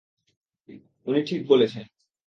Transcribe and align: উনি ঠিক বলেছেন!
উনি 1.07 1.21
ঠিক 1.23 1.41
বলেছেন! 1.47 1.85